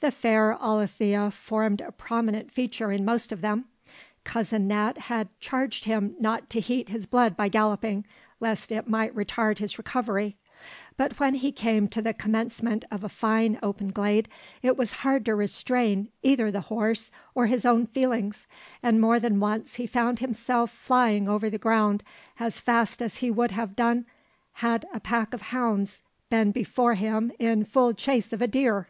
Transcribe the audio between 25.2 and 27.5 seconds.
of hounds been before him